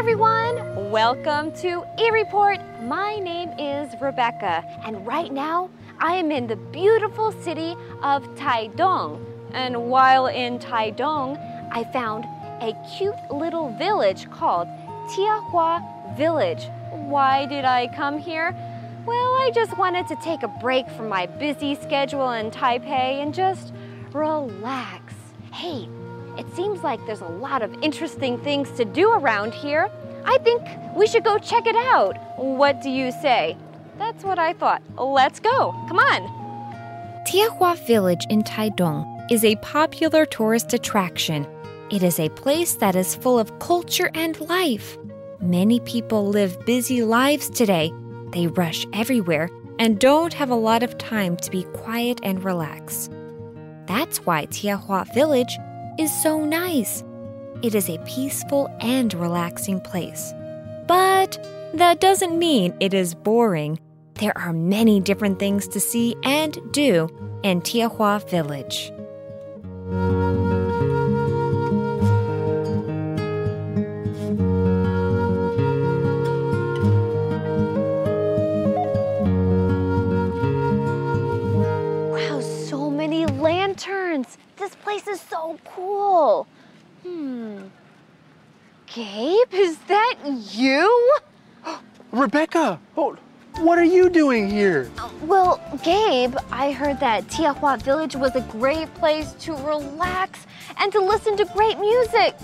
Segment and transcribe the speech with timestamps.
[0.00, 0.90] everyone.
[0.90, 2.58] Welcome to E Report.
[2.84, 5.68] My name is Rebecca, and right now
[5.98, 9.22] I am in the beautiful city of Taidong.
[9.52, 11.36] And while in Taidong,
[11.70, 12.24] I found
[12.62, 14.68] a cute little village called
[15.10, 16.70] Tiehua Village.
[16.92, 18.56] Why did I come here?
[19.04, 23.34] Well, I just wanted to take a break from my busy schedule in Taipei and
[23.34, 23.74] just
[24.14, 25.12] relax.
[25.52, 25.90] Hey,
[26.40, 29.90] it seems like there's a lot of interesting things to do around here.
[30.24, 30.62] I think
[30.96, 32.16] we should go check it out.
[32.38, 33.58] What do you say?
[33.98, 34.82] That's what I thought.
[34.96, 35.72] Let's go.
[35.86, 36.22] Come on.
[37.28, 41.46] Tiehua Village in Taidong is a popular tourist attraction.
[41.90, 44.96] It is a place that is full of culture and life.
[45.40, 47.92] Many people live busy lives today.
[48.32, 53.10] They rush everywhere and don't have a lot of time to be quiet and relax.
[53.86, 55.58] That's why Tiehua Village
[56.00, 57.04] is so nice.
[57.62, 60.32] It is a peaceful and relaxing place.
[60.88, 61.38] But
[61.74, 63.78] that doesn't mean it is boring.
[64.14, 67.08] There are many different things to see and do
[67.42, 68.90] in Tiehua Village.
[84.60, 86.46] This place is so cool.
[87.02, 87.62] Hmm.
[88.92, 90.16] Gabe, is that
[90.52, 91.16] you?
[92.12, 93.16] Rebecca, oh,
[93.60, 94.90] what are you doing here?
[95.22, 100.46] Well, Gabe, I heard that Tiehua Village was a great place to relax
[100.78, 102.34] and to listen to great music.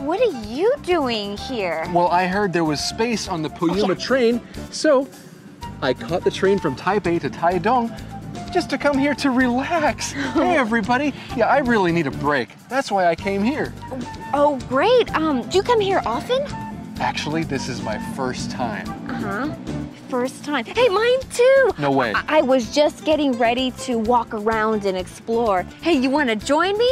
[0.00, 1.88] What are you doing here?
[1.94, 3.94] Well, I heard there was space on the Puyuma yeah.
[3.94, 4.40] train,
[4.70, 5.08] so
[5.80, 7.98] I caught the train from Taipei to Taidong
[8.50, 10.12] just to come here to relax.
[10.12, 11.12] hey, everybody.
[11.36, 12.50] Yeah, I really need a break.
[12.68, 13.72] That's why I came here.
[14.34, 15.12] Oh, great.
[15.14, 16.42] Um, do you come here often?
[16.98, 18.88] Actually, this is my first time.
[19.10, 19.54] Uh huh.
[20.08, 20.64] First time.
[20.64, 21.70] Hey, mine too.
[21.78, 22.12] No way.
[22.14, 25.62] I, I was just getting ready to walk around and explore.
[25.82, 26.90] Hey, you want to join me?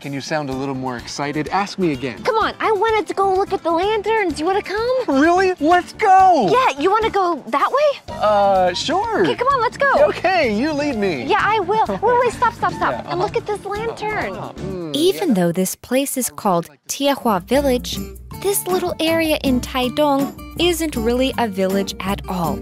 [0.00, 1.48] Can you sound a little more excited?
[1.48, 2.22] Ask me again.
[2.22, 4.38] Come on, I wanted to go look at the lanterns.
[4.38, 5.20] You want to come?
[5.20, 5.54] Really?
[5.58, 6.48] Let's go!
[6.52, 8.14] Yeah, you want to go that way?
[8.14, 9.22] Uh, sure.
[9.22, 10.06] Okay, come on, let's go.
[10.10, 11.24] Okay, you lead me.
[11.24, 11.84] Yeah, I will.
[12.02, 12.92] Wait, wait, stop, stop, stop.
[12.92, 14.34] Yeah, And look at this lantern.
[14.34, 17.98] Mm, Even though this place is called Tiehua Village,
[18.40, 22.56] this little area in Taidong isn't really a village at all.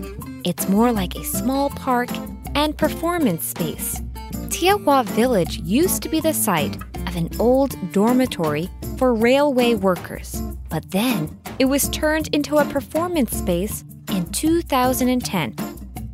[0.44, 2.08] It's more like a small park
[2.54, 4.00] and performance space.
[4.48, 6.78] Tiehua Village used to be the site
[7.16, 8.68] an old dormitory
[8.98, 15.56] for railway workers, but then it was turned into a performance space in 2010.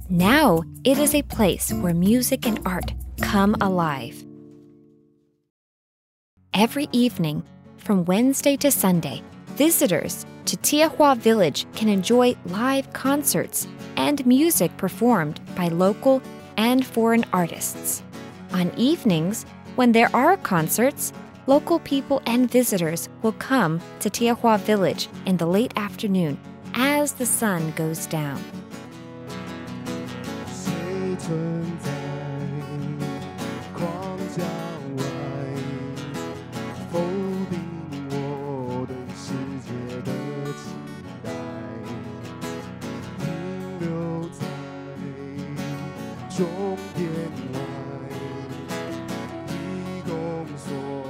[0.08, 4.24] Now it is a place where music and art come alive.
[6.54, 7.42] Every evening,
[7.78, 9.22] from Wednesday to Sunday,
[9.56, 16.22] visitors to Tiehua Village can enjoy live concerts and music performed by local
[16.56, 18.02] and foreign artists.
[18.52, 19.46] On evenings,
[19.76, 21.12] when there are concerts,
[21.46, 26.38] local people and visitors will come to Tiehua Village in the late afternoon
[26.74, 28.42] as the sun goes down.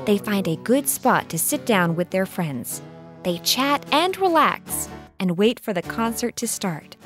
[0.04, 2.82] They find a good spot to sit down with their friends.
[3.22, 4.88] They chat and relax
[5.20, 6.96] and wait for the concert to start.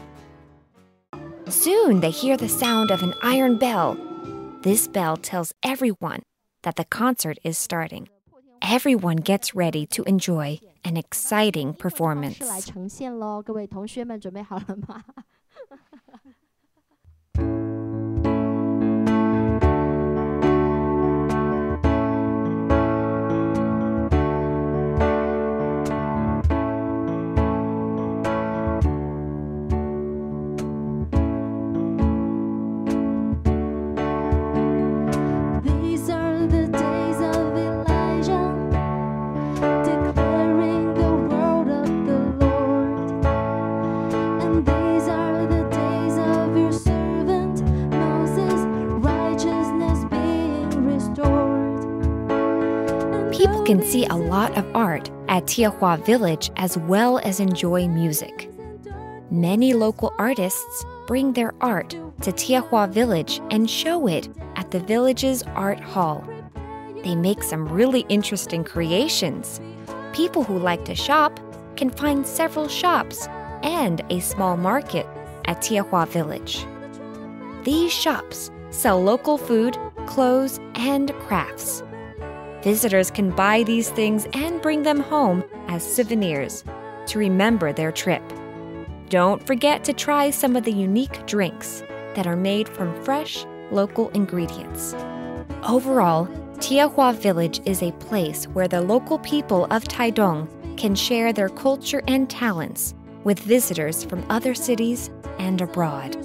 [1.49, 3.99] Soon they hear the sound of an iron bell.
[4.63, 6.23] This bell tells everyone
[6.63, 8.09] that the concert is starting.
[8.63, 12.39] Everyone gets ready to enjoy an exciting performance.
[53.67, 58.49] Can see a lot of art at Tiehua Village as well as enjoy music.
[59.29, 65.43] Many local artists bring their art to Tiehua Village and show it at the village's
[65.43, 66.25] art hall.
[67.03, 69.61] They make some really interesting creations.
[70.13, 71.41] People who like to shop
[71.75, 73.27] can find several shops
[73.65, 75.09] and a small market
[75.47, 76.65] at Tiehua Village.
[77.65, 79.77] These shops sell local food,
[80.07, 81.83] clothes, and crafts.
[82.67, 86.65] Visitors can buy these things and bring them home as souvenirs
[87.07, 88.21] to remember their trip.
[89.09, 91.85] Don't forget to try some of the unique drinks
[92.17, 94.97] that are made from fresh, local ingredients.
[95.63, 96.27] Overall,
[96.59, 102.03] Tiehua Village is a place where the local people of Taidong can share their culture
[102.09, 105.09] and talents with visitors from other cities
[105.39, 106.17] and abroad.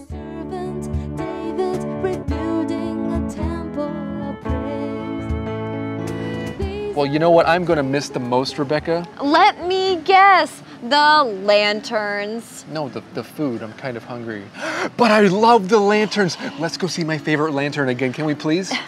[7.02, 9.08] Well, you know what I'm going to miss the most, Rebecca?
[9.20, 12.64] Let me guess the lanterns.
[12.70, 13.64] No, the, the food.
[13.64, 14.44] I'm kind of hungry.
[14.98, 16.38] But I love the lanterns.
[16.60, 18.72] Let's go see my favorite lantern again, can we please?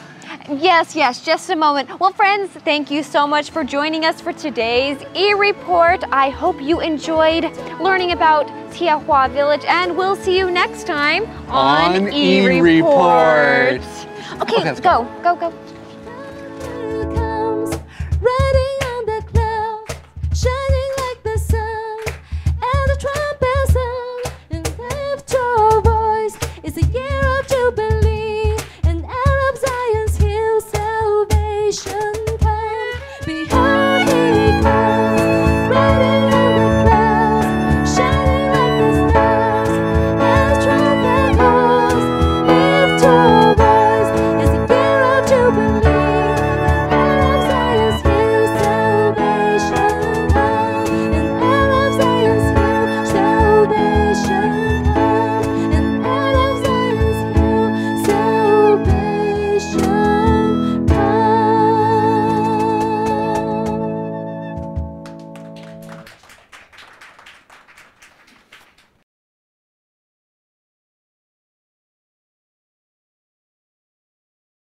[0.49, 2.01] Yes, yes, just a moment.
[2.01, 6.03] Well, friends, thank you so much for joining us for today's e report.
[6.11, 7.45] I hope you enjoyed
[7.79, 13.79] learning about Tiehua Village, and we'll see you next time on, On E-Report.
[13.79, 15.62] Okay, oh, Okay, let's go, go, go.